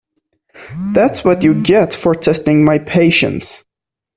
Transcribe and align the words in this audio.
That’s 0.95 1.23
what 1.23 1.43
you 1.43 1.61
get 1.61 1.93
for 1.93 2.15
testing 2.15 2.65
my 2.65 2.79
patience. 2.79 3.65